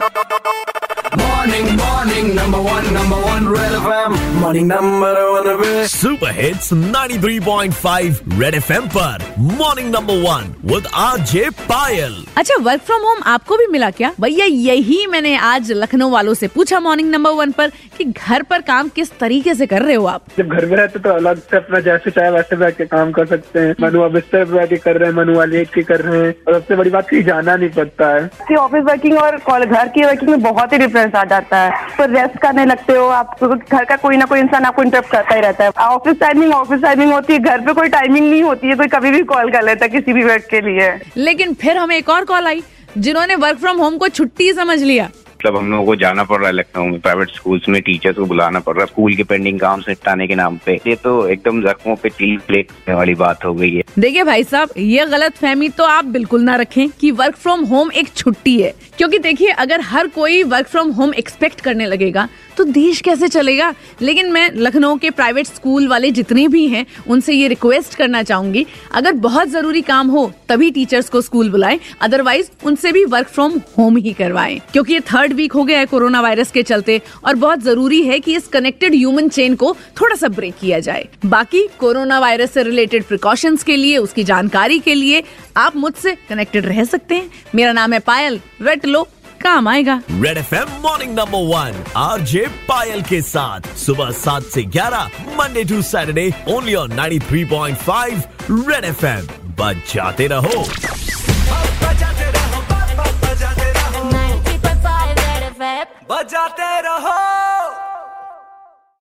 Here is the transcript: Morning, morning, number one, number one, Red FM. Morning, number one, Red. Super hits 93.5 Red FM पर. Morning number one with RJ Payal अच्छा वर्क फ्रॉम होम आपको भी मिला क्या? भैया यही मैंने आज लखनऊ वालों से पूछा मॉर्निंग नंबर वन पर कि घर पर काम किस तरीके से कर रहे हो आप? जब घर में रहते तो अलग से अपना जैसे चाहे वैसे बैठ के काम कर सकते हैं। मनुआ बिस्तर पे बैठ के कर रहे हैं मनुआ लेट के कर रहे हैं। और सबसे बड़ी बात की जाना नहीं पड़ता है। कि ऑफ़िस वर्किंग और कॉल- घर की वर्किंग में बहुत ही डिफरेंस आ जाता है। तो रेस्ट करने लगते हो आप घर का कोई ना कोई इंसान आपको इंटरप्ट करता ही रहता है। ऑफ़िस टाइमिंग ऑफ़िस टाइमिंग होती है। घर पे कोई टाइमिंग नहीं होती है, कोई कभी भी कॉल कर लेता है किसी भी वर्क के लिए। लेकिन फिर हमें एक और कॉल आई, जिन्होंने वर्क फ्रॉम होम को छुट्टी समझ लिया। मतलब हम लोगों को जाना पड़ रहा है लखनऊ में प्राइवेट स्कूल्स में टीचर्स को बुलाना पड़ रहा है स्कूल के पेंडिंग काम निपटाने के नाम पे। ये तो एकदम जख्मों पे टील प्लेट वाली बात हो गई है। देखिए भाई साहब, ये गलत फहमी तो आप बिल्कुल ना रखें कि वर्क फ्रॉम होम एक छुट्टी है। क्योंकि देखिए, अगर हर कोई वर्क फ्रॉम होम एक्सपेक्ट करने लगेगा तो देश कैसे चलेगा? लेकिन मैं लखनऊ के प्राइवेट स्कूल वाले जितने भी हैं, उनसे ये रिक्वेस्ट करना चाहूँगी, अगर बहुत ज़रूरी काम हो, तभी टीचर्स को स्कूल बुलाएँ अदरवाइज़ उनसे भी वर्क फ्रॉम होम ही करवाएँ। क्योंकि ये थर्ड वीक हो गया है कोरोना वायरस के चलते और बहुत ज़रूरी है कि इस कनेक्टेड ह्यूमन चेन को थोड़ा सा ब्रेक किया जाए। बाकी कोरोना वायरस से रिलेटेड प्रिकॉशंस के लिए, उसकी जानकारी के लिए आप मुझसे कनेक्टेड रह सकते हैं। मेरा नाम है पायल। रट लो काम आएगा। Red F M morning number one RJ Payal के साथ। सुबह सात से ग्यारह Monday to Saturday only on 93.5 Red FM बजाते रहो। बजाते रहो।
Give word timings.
Morning, 0.00 1.68
morning, 1.68 2.26
number 2.28 2.58
one, 2.58 2.84
number 2.84 3.18
one, 3.18 3.44
Red 3.44 3.72
FM. 3.72 4.12
Morning, 4.42 4.66
number 4.70 5.12
one, 5.14 5.60
Red. 5.60 5.86
Super 5.86 6.30
hits 6.30 6.72
93.5 6.72 8.42
Red 8.42 8.54
FM 8.54 8.82
पर. 8.82 9.34
Morning 9.38 9.94
number 9.94 10.14
one 10.14 10.54
with 10.64 10.84
RJ 10.94 11.50
Payal 11.50 12.24
अच्छा 12.36 12.54
वर्क 12.60 12.80
फ्रॉम 12.80 13.02
होम 13.02 13.18
आपको 13.26 13.56
भी 13.56 13.66
मिला 13.66 13.90
क्या? 13.90 14.12
भैया 14.20 14.46
यही 14.46 15.06
मैंने 15.06 15.36
आज 15.36 15.72
लखनऊ 15.72 16.10
वालों 16.10 16.34
से 16.34 16.48
पूछा 16.48 16.80
मॉर्निंग 16.80 17.10
नंबर 17.10 17.30
वन 17.30 17.52
पर 17.52 17.68
कि 17.68 18.04
घर 18.04 18.42
पर 18.42 18.60
काम 18.60 18.88
किस 18.88 19.18
तरीके 19.18 19.54
से 19.54 19.66
कर 19.66 19.82
रहे 19.82 19.94
हो 19.94 20.06
आप? 20.06 20.24
जब 20.38 20.48
घर 20.48 20.66
में 20.66 20.76
रहते 20.76 20.98
तो 20.98 21.10
अलग 21.10 21.38
से 21.38 21.56
अपना 21.56 21.80
जैसे 21.80 22.10
चाहे 22.10 22.30
वैसे 22.30 22.56
बैठ 22.56 22.76
के 22.76 22.84
काम 22.84 23.12
कर 23.12 23.26
सकते 23.26 23.58
हैं। 23.58 23.74
मनुआ 23.80 24.08
बिस्तर 24.08 24.44
पे 24.44 24.52
बैठ 24.52 24.68
के 24.68 24.76
कर 24.76 24.96
रहे 24.96 25.10
हैं 25.10 25.16
मनुआ 25.16 25.44
लेट 25.44 25.74
के 25.74 25.82
कर 25.82 26.00
रहे 26.00 26.26
हैं। 26.26 26.34
और 26.48 26.54
सबसे 26.54 26.76
बड़ी 26.76 26.90
बात 26.90 27.10
की 27.10 27.22
जाना 27.22 27.56
नहीं 27.56 27.68
पड़ता 27.68 28.14
है। 28.14 28.30
कि 28.48 28.54
ऑफ़िस 28.54 28.84
वर्किंग 28.84 29.18
और 29.18 29.36
कॉल- 29.36 29.76
घर 29.86 29.92
की 29.92 30.04
वर्किंग 30.04 30.30
में 30.30 30.42
बहुत 30.42 30.72
ही 30.72 30.78
डिफरेंस 30.78 31.14
आ 31.14 31.24
जाता 31.24 31.58
है। 31.58 31.70
तो 31.96 32.04
रेस्ट 32.12 32.38
करने 32.38 32.64
लगते 32.64 32.92
हो 32.92 33.06
आप 33.08 33.44
घर 33.44 33.84
का 33.84 33.96
कोई 33.96 34.16
ना 34.16 34.24
कोई 34.24 34.40
इंसान 34.40 34.64
आपको 34.64 34.82
इंटरप्ट 34.82 35.10
करता 35.10 35.34
ही 35.34 35.40
रहता 35.40 35.64
है। 35.64 35.70
ऑफ़िस 35.80 36.18
टाइमिंग 36.20 36.52
ऑफ़िस 36.54 36.82
टाइमिंग 36.82 37.12
होती 37.12 37.32
है। 37.32 37.38
घर 37.40 37.60
पे 37.60 37.72
कोई 37.72 37.88
टाइमिंग 37.88 38.30
नहीं 38.30 38.42
होती 38.42 38.68
है, 38.68 38.74
कोई 38.76 38.86
कभी 38.86 39.10
भी 39.10 39.22
कॉल 39.24 39.50
कर 39.50 39.62
लेता 39.62 39.84
है 39.84 39.88
किसी 39.90 40.12
भी 40.12 40.24
वर्क 40.24 40.46
के 40.50 40.60
लिए। 40.60 40.90
लेकिन 41.16 41.54
फिर 41.54 41.76
हमें 41.76 41.96
एक 41.96 42.08
और 42.08 42.24
कॉल 42.24 42.46
आई, 42.46 42.62
जिन्होंने 42.98 43.34
वर्क 43.36 43.58
फ्रॉम 43.58 43.78
होम 43.78 43.96
को 43.98 44.08
छुट्टी 44.08 44.52
समझ 44.52 44.78
लिया। 44.82 45.08
मतलब 45.46 45.58
हम 45.58 45.70
लोगों 45.70 45.84
को 45.86 45.94
जाना 45.96 46.22
पड़ 46.24 46.38
रहा 46.38 46.46
है 46.46 46.52
लखनऊ 46.52 46.84
में 46.84 47.00
प्राइवेट 47.00 47.30
स्कूल्स 47.30 47.68
में 47.68 47.80
टीचर्स 47.82 48.16
को 48.16 48.24
बुलाना 48.26 48.60
पड़ 48.60 48.74
रहा 48.74 48.82
है 48.82 48.86
स्कूल 48.86 49.14
के 49.16 49.24
पेंडिंग 49.24 49.58
काम 49.60 49.80
निपटाने 49.80 50.26
के 50.26 50.34
नाम 50.34 50.56
पे। 50.66 50.74
ये 50.86 50.94
तो 50.96 51.12
एकदम 51.28 51.60
जख्मों 51.62 51.94
पे 51.96 52.08
टील 52.08 52.38
प्लेट 52.46 52.72
वाली 52.88 53.14
बात 53.14 53.44
हो 53.44 53.52
गई 53.54 53.70
है। 53.74 53.82
देखिए 53.98 54.24
भाई 54.24 54.44
साहब, 54.44 54.70
ये 54.76 55.04
गलत 55.06 55.36
फहमी 55.36 55.68
तो 55.68 55.84
आप 55.84 56.04
बिल्कुल 56.16 56.42
ना 56.42 56.56
रखें 56.56 56.88
कि 57.00 57.10
वर्क 57.12 57.36
फ्रॉम 57.36 57.64
होम 57.64 57.92
एक 57.92 58.08
छुट्टी 58.16 58.60
है। 58.60 58.74
क्योंकि 58.98 59.18
देखिए, 59.18 59.48
अगर 59.48 59.80
हर 59.82 60.06
कोई 60.08 60.42
वर्क 60.44 60.66
फ्रॉम 60.66 60.90
होम 60.90 61.14
एक्सपेक्ट 61.14 61.60
करने 61.60 61.86
लगेगा 61.86 62.28
तो 62.56 62.64
देश 62.64 63.00
कैसे 63.00 63.28
चलेगा? 63.28 63.72
लेकिन 64.02 64.30
मैं 64.32 64.50
लखनऊ 64.56 64.96
के 64.96 65.10
प्राइवेट 65.10 65.46
स्कूल 65.46 65.88
वाले 65.88 66.10
जितने 66.10 66.46
भी 66.48 66.66
हैं, 66.68 66.84
उनसे 67.08 67.32
ये 67.32 67.48
रिक्वेस्ट 67.48 67.94
करना 67.94 68.22
चाहूँगी, 68.22 68.66
अगर 68.94 69.12
बहुत 69.26 69.48
ज़रूरी 69.48 69.80
काम 69.82 70.08
हो, 70.08 70.30
तभी 70.48 70.70
टीचर्स 70.70 71.08
को 71.08 71.20
स्कूल 71.20 71.50
बुलाएँ 71.50 71.78
अदरवाइज़ 72.00 72.50
उनसे 72.64 72.92
भी 72.92 73.04
वर्क 73.04 73.28
फ्रॉम 73.28 73.60
होम 73.78 73.96
ही 73.96 74.12
करवाएँ। 74.12 74.58
क्योंकि 74.72 74.92
ये 74.92 75.00
थर्ड 75.06 75.32
वीक 75.36 75.52
हो 75.52 75.64
गया 75.64 75.78
है 75.78 75.86
कोरोना 75.86 76.20
वायरस 76.20 76.50
के 76.50 76.62
चलते 76.62 77.00
और 77.24 77.34
बहुत 77.34 77.62
ज़रूरी 77.62 78.02
है 78.02 78.20
कि 78.20 78.36
इस 78.36 78.46
कनेक्टेड 78.48 78.94
ह्यूमन 78.94 79.28
चेन 79.28 79.54
को 79.54 79.76
थोड़ा 80.00 80.16
सा 80.16 80.28
ब्रेक 80.28 80.54
किया 80.60 80.80
जाए। 80.80 81.08
बाकी 81.26 81.66
कोरोना 81.78 82.18
वायरस 82.20 82.52
से 82.52 82.62
रिलेटेड 82.62 83.04
प्रिकॉशंस 83.04 83.62
के 83.62 83.76
लिए, 83.76 83.98
उसकी 83.98 84.24
जानकारी 84.24 84.78
के 84.78 84.94
लिए 84.94 85.22
आप 85.56 85.76
मुझसे 85.76 86.16
कनेक्टेड 86.28 86.66
रह 86.66 86.84
सकते 86.84 87.14
हैं। 87.14 87.30
मेरा 87.54 87.72
नाम 87.72 87.92
है 87.92 87.98
पायल। 87.98 88.40
रट 88.62 88.86
लो 88.86 89.02
काम 89.42 89.68
आएगा। 89.68 90.02
Red 90.10 90.38
F 90.38 90.54
M 90.54 90.68
morning 90.82 91.10
number 91.10 91.46
one 91.46 91.84
RJ 91.96 92.46
Payal 92.68 93.02
के 93.02 93.20
साथ। 93.22 93.74
सुबह 93.76 94.10
सात 94.10 94.42
से 94.44 94.62
ग्यारह 94.62 95.10
Monday 95.38 95.64
to 95.64 95.82
Saturday 95.82 96.32
only 96.48 96.74
on 96.74 96.92
93.5 96.92 98.22
Red 98.50 98.84
FM 98.84 99.26
बजाते 99.60 100.26
रहो। 100.26 100.64
बजाते 106.04 106.80
रहो। 106.80 107.45